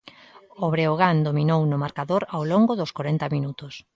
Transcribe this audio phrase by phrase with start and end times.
[0.65, 3.73] O Breogán dominou no marcador ao longo dos corenta minutos.